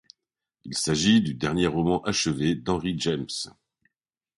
[0.63, 3.27] Il s’agit du dernier roman achevé d'Henry James.